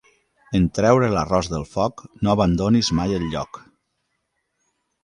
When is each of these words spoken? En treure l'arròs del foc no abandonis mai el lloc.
En 0.59 0.63
treure 0.77 1.09
l'arròs 1.15 1.51
del 1.53 1.67
foc 1.75 2.03
no 2.25 2.35
abandonis 2.35 2.91
mai 3.03 3.17
el 3.21 3.31
lloc. 3.37 3.65